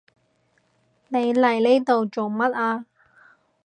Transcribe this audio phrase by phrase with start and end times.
[1.09, 2.87] 你嚟呢度做乜啊？